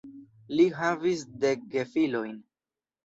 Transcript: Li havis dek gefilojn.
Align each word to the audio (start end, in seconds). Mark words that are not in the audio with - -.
Li 0.59 0.63
havis 0.79 1.21
dek 1.43 1.69
gefilojn. 1.77 2.37